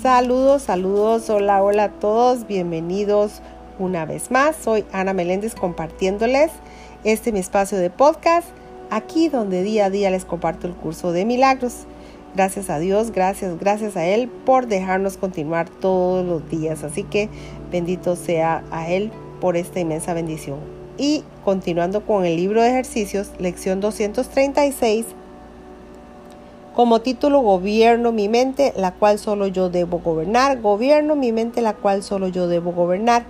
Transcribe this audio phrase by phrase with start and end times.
[0.00, 3.40] Saludos, saludos, hola, hola a todos, bienvenidos
[3.78, 4.56] una vez más.
[4.56, 6.50] Soy Ana Meléndez compartiéndoles
[7.04, 8.48] este mi espacio de podcast,
[8.90, 11.86] aquí donde día a día les comparto el curso de milagros.
[12.34, 16.82] Gracias a Dios, gracias, gracias a Él por dejarnos continuar todos los días.
[16.82, 17.28] Así que
[17.70, 20.58] bendito sea a Él por esta inmensa bendición.
[20.98, 25.06] Y continuando con el libro de ejercicios, lección 236
[26.74, 30.60] como título, gobierno mi mente, la cual solo yo debo gobernar.
[30.60, 33.24] Gobierno mi mente, la cual solo yo debo gobernar.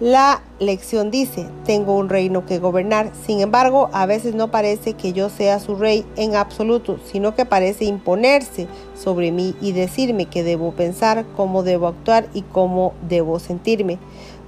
[0.00, 3.12] La lección dice, tengo un reino que gobernar.
[3.26, 7.44] Sin embargo, a veces no parece que yo sea su rey en absoluto, sino que
[7.44, 13.38] parece imponerse sobre mí y decirme que debo pensar, cómo debo actuar y cómo debo
[13.38, 13.98] sentirme.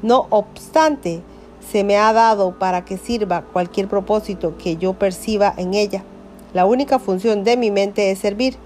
[0.01, 1.21] No obstante,
[1.71, 6.03] se me ha dado para que sirva cualquier propósito que yo perciba en ella.
[6.55, 8.57] La única función de mi mente es servir.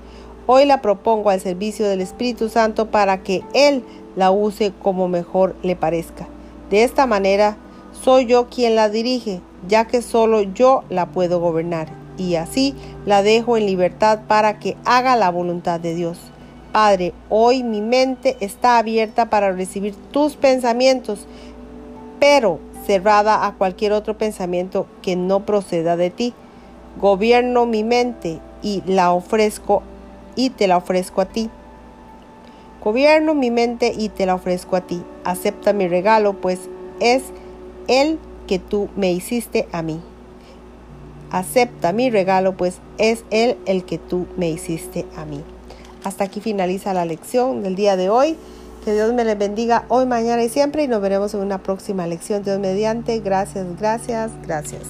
[0.46, 3.84] Hoy la propongo al servicio del Espíritu Santo para que Él
[4.16, 6.26] la use como mejor le parezca.
[6.70, 7.56] De esta manera,
[7.92, 13.22] soy yo quien la dirige, ya que solo yo la puedo gobernar, y así la
[13.22, 16.18] dejo en libertad para que haga la voluntad de Dios.
[16.72, 21.26] Padre, hoy mi mente está abierta para recibir tus pensamientos,
[22.18, 26.34] pero cerrada a cualquier otro pensamiento que no proceda de ti.
[27.00, 29.82] Gobierno mi mente y la ofrezco
[30.34, 31.50] y te la ofrezco a ti.
[32.82, 35.02] Gobierno mi mente y te la ofrezco a ti.
[35.24, 36.60] Acepta mi regalo, pues
[37.00, 37.24] es
[37.88, 40.00] el que tú me hiciste a mí.
[41.30, 45.42] Acepta mi regalo, pues es él el que tú me hiciste a mí.
[46.04, 48.36] Hasta aquí finaliza la lección del día de hoy.
[48.84, 52.06] Que Dios me les bendiga hoy, mañana y siempre y nos veremos en una próxima
[52.06, 52.44] lección.
[52.44, 53.18] Dios mediante.
[53.18, 54.82] Gracias, gracias, gracias.